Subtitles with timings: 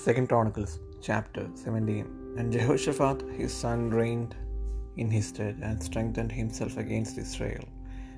[0.00, 4.36] Second Chronicles chapter 17 And Jehoshaphat his son reigned
[4.96, 7.64] in his stead and strengthened himself against Israel.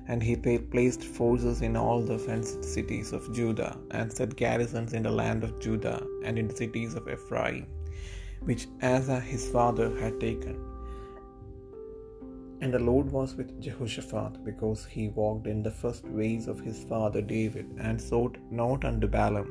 [0.07, 0.35] And he
[0.73, 5.43] placed forces in all the fenced cities of Judah, and set garrisons in the land
[5.43, 7.65] of Judah and in the cities of Ephraim,
[8.49, 10.55] which Asa his father had taken.
[12.61, 16.83] And the Lord was with Jehoshaphat, because he walked in the first ways of his
[16.93, 19.49] father David, and sought not unto Baalim,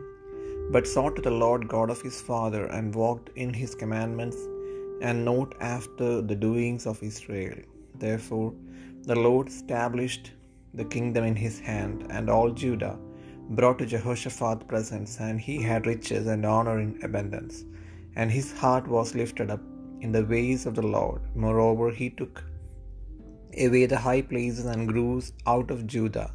[0.75, 4.39] but sought to the Lord God of his father, and walked in his commandments,
[5.09, 7.61] and not after the doings of Israel.
[8.05, 8.51] Therefore
[9.11, 10.27] the Lord established
[10.79, 12.97] the kingdom in his hand, and all Judah
[13.59, 17.57] brought to Jehoshaphat presents, and he had riches and honor in abundance.
[18.19, 19.65] And his heart was lifted up
[20.05, 21.23] in the ways of the Lord.
[21.45, 22.37] Moreover, he took
[23.67, 26.31] away the high places and groves out of Judah.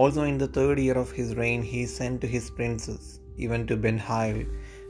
[0.00, 3.04] Also in the third year of his reign he sent to his princes,
[3.36, 4.44] even to Ben-hail,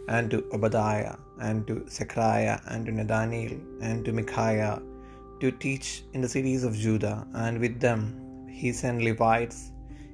[0.08, 4.80] and to Obadiah, and to Zechariah, and to Nathaniel, and to Micaiah,
[5.40, 9.72] to teach in the cities of Judah, and with them he sent Levites,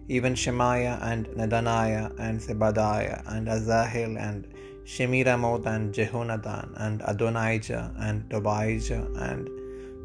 [0.08, 4.48] even Shemaiah, and Nathaniah, and Zebadiah, and Asahel, and
[4.84, 9.48] Shemiramoth, and Jehonathan, and Adonijah, and Tobijah, and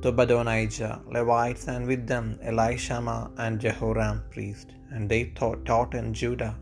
[0.02, 4.76] Tobadonijah, Levites, and with them Elishama and Jehoram priest.
[4.92, 6.56] And they taught, taught in Judah,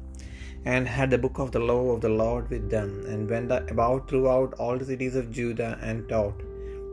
[0.73, 4.09] and had the book of the law of the Lord with them, and went about
[4.09, 6.39] throughout all the cities of Judah, and taught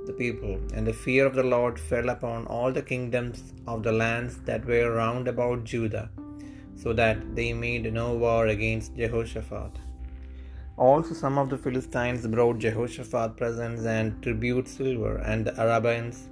[0.08, 0.54] the people.
[0.74, 3.38] And the fear of the Lord fell upon all the kingdoms
[3.72, 6.08] of the lands that were round about Judah,
[6.82, 9.74] so that they made no war against Jehoshaphat.
[10.76, 16.28] Also some of the Philistines brought Jehoshaphat presents and tribute silver, and the Arabians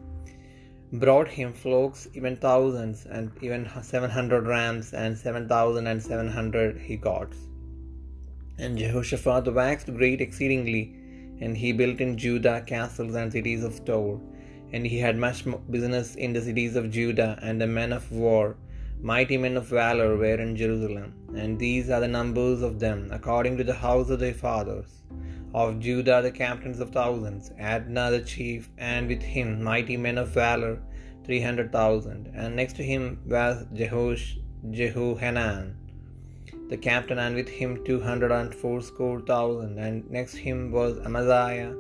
[0.93, 6.29] brought him flocks, even thousands, and even seven hundred rams, and seven thousand and seven
[6.29, 7.37] hundred he goats.
[8.59, 10.95] And Jehoshaphat waxed great exceedingly,
[11.41, 14.21] and he built in Judah castles and cities of store.
[14.73, 18.57] And he had much business in the cities of Judah, and the men of war,
[19.01, 21.15] mighty men of valor, were in Jerusalem.
[21.35, 25.03] And these are the numbers of them, according to the house of their fathers.
[25.53, 30.29] Of Judah the captains of thousands, Adnah the chief, and with him mighty men of
[30.29, 30.79] valor,
[31.25, 32.31] three hundred thousand.
[32.35, 34.39] And next to him was Jehosh,
[34.71, 35.75] Jehohanan,
[36.69, 39.79] the captain, and with him two hundred and fourscore thousand.
[39.79, 41.75] And next him was Amaziah,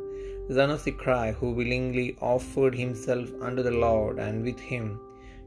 [0.51, 4.99] son of Zichri, who willingly offered himself unto the Lord, and with him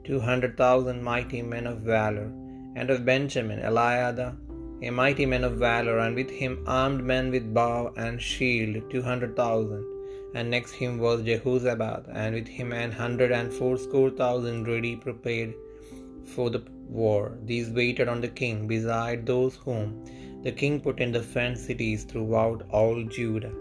[0.05, 2.31] two hundred thousand mighty men of valor.
[2.75, 4.37] And of Benjamin, Eliada,
[4.87, 9.03] a mighty man of valor, and with him armed men with bow and shield, two
[9.09, 9.83] hundred thousand.
[10.35, 15.53] And next him was Jehozabad, and with him an hundred and fourscore thousand ready prepared
[16.35, 16.63] for the
[17.01, 17.37] war.
[17.51, 20.05] These waited on the king, beside those whom
[20.45, 23.53] the king put in the fenced cities throughout all Judah.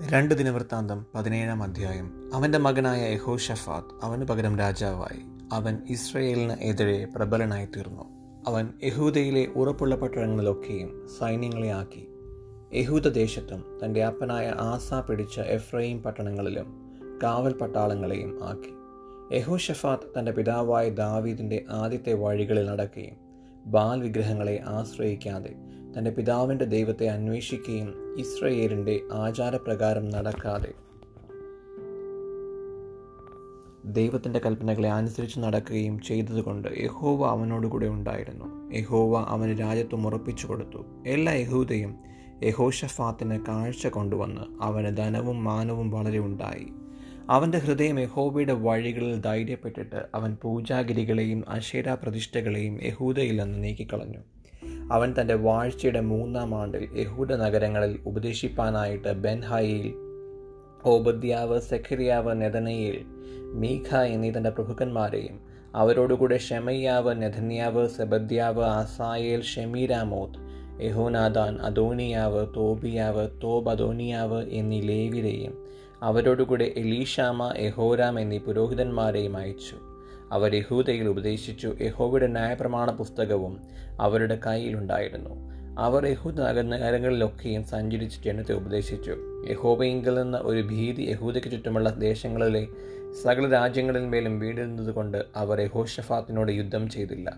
[0.00, 2.30] രണ്ട് ദിനവൃത്താന്തം പതിനേഴാം അധ്യായം.
[2.34, 5.20] അവന്റെ മകനായ യഹോഷഫാത്ത് അവന് പകരം രാജാവായി.
[5.52, 8.04] അവൻ ഇസ്രയേലിന് എതിരെ പ്രബലനായി തീർന്നു.
[8.46, 12.08] അവൻ യഹൂദയിലെ ഉറപ്പുള്ള പട്ടണങ്ങളിലൊക്കെയും സൈന്യങ്ങളെ ആക്കി.
[12.74, 16.92] യഹൂദ ദേശത്തും തന്റെ അപ്പനായ ആസ പിടിച്ച എഫ്രൈം പട്ടണങ്ങളിലും
[17.22, 18.72] കാവൽ പട്ടാളങ്ങളെയും ആക്കി.
[19.36, 23.16] യഹോഷഫാത്ത് തന്റെ പിതാവായ ദാവീദിന്റെ ആദ്യത്തെ വഴികളിൽ നടക്കുകയും
[23.66, 25.54] ബാൽ വിഗ്രഹങ്ങളെ ആശ്രയിക്കാതെ
[25.98, 30.72] തന്റെ പിതാവിന്റെ ദൈവത്തെ അന്വേഷിക്കുകയും ഇസ്രയേലിന്റെ ആചാരപ്രകാരം നടക്കാതെ.
[33.84, 38.74] ദൈവത്തിന്റെ കൽപ്പനകളെ അനുസരിച്ച് നടക്കുകയും ചെയ്തതുകൊണ്ട് യഹോവ അവനോടുകൂടെ ഉണ്ടായിരുന്നു.
[38.74, 40.84] യഹോവ അവന് രാജ്യത്വം ഉറപ്പിച്ചു കൊടുത്തു.
[41.06, 41.96] എല്ലാ യഹൂദയും
[42.42, 46.66] യഹോഷഫാത്തിന് കാഴ്ച കൊണ്ടുവന്ന് അവന് ധനവും മാനവും വളരെ ഉണ്ടായി.
[47.30, 54.18] അവന്റെ ഹൃദയം യഹോവയുടെ വഴികളിൽ ധൈര്യപ്പെട്ടിട്ട് അവൻ പൂജാഗിരികളെയും അശേരാ പ്രതിഷ്ഠകളെയും യഹൂദയിൽ നിന്ന് നീക്കിക്കളഞ്ഞു.
[54.90, 59.94] അവൻ തന്റെ വാഴ്ചയുടെ മൂന്നാം ആണ്ടിൽ യഹൂദ നഗരങ്ങളിൽ ഉപദേശിപ്പാനായിട്ട് ബെൻഹായിൽ
[60.84, 63.04] ഓബദ്യാവ് സെഖരിയാവ് നെതനയിൽ
[63.52, 65.40] മീഖ എന്നീ തന്റെ പ്രഭുക്കന്മാരെയും
[65.74, 70.38] അവരോടുകൂടെ ഷെമയ്യാവ് നെഥന്യാവ് സെബദ്യാവ് ആസായേൽ ഷെമീരാമോത്ത്
[70.84, 75.54] യഹോനാദാൻ അദോനിയാവ് തോബിയാവ് തോബ് അദോനിയാവ് എന്നീ ലേവിരെയും
[76.02, 79.76] അവരോടുകൂടെ എലീഷാമ യഹോരാം എന്നീ പുരോഹിതന്മാരെയും അയച്ചു.
[80.32, 81.76] അവർ യഹൂദയിൽ ഉപദേശിച്ചു.
[81.80, 83.60] യഹോവയുടെ ന്യായപ്രമാണ പുസ്തകവും
[84.00, 85.30] അവരുടെ കയ്യിലുണ്ടായിരുന്നു.
[85.78, 89.16] അവർ യഹൂദ നഗരങ്ങളിലൊക്കെയും സഞ്ചരിച്ച് ജനത്തെ ഉപദേശിച്ചു.
[89.50, 92.66] യഹോബയിങ്കിൽ നിന്ന് ഒരു ഭീതി യഹൂദയ്ക്ക് ചുറ്റുമുള്ള ദേശങ്ങളിലെ
[93.22, 97.36] സകല രാജ്യങ്ങളിന്മേലും വീടുന്നത് കൊണ്ട് അവർ യഹോഷഫാത്തിനോട് യുദ്ധം ചെയ്തില്ല.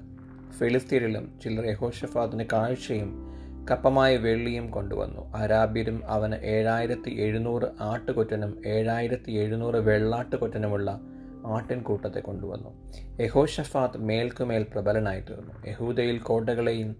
[0.58, 3.28] ഫിലിസ്തീനിലും ചിലർ യഹോഷഫാത്തിന് കാഴ്ചയും
[3.70, 5.32] കപ്പമായ വെള്ളിയും കൊണ്ടുവന്നു.
[5.34, 11.00] അരാബ്യരും അവന് ഏഴായിരത്തി എഴുന്നൂറ് ആട്ടുകൊറ്റനും ഏഴായിരത്തി എഴുന്നൂറ് വെള്ളാട്ടുകൊറ്റനുമുള്ള
[11.46, 12.92] ആട്ടിൻകൂട്ടത്തെ കൊണ്ടുവന്നു.
[13.22, 16.96] യഹോഷഫാത്ത് മേൽക്കുമേൽ പ്രബലനായി തീർന്നു യഹൂദയിൽ കോട്ടകളെയും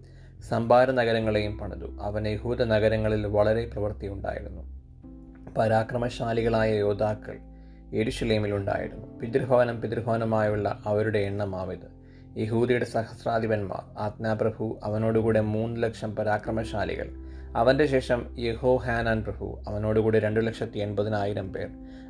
[0.49, 1.97] സംഭാര നഗരങ്ങളെയും പണിതു.
[2.01, 4.79] അവൻ യഹൂദ നഗരങ്ങളിൽ വളരെ പ്രവൃത്തിയുണ്ടായിരുന്നു.
[5.57, 7.39] പരാക്രമശാലികളായ യോദ്ധാക്കൾ
[7.93, 11.99] എരുഷലേമിലുണ്ടായിരുന്നു പിതൃഭവനം പിതൃഭവനമായുള്ള അവരുടെ എണ്ണമാവിത്.
[12.37, 20.79] യഹൂദിയുടെ സഹസ്രാധിപന്മാർ ആജ്ഞാപ്രഭു അവനോടുകൂടെ മൂന്ന് ലക്ഷം പരാക്രമശാലികൾ അവന്റെ ശേഷം യഹോ യഹോഹാനാൻ പ്രഭു അവനോടുകൂടി രണ്ടു ലക്ഷത്തി
[20.79, 21.67] എൺപതിനായിരം പേർ.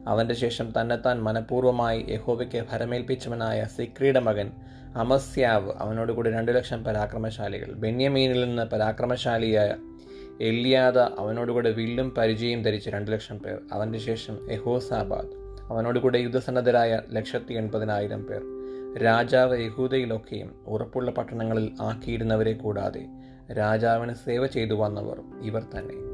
[0.08, 4.52] അവന്റെ ശേഷം തന്നെത്താൻ മനഃപൂർവമായി യഹോവയ്ക്ക് ഭരമേൽപ്പിച്ചവനായ സിക്രിയുടെ മകൻ
[4.96, 7.74] അമസ്യാവ് അവനോടുകൂടി രണ്ടു ലക്ഷം പരാക്രമശാലികൾ.
[7.74, 9.76] ബെന്യമീനിൽ നിന്ന് പരാക്രമശാലിയായ
[10.42, 13.58] എല്ലിയാദ അവനോടുകൂടെ വില്ലും പരിചയം ധരിച്ച് രണ്ടു ലക്ഷം പേർ.
[13.72, 15.28] അവന്റെ ശേഷം യഹോസാബാദ്
[15.70, 18.42] അവനോടുകൂടെ യുദ്ധസന്നദ്ധരായ ലക്ഷത്തി എൺപതിനായിരം പേർ.
[19.04, 23.06] രാജാവ് യഹൂദയിലൊക്കെയും ഉറപ്പുള്ള പട്ടണങ്ങളിൽ ആക്കിയിരുന്നവരെ കൂടാതെ
[23.52, 26.09] രാജാവിന് സേവ ചെയ്തു വന്നവർ ഇവർ തന്നെ.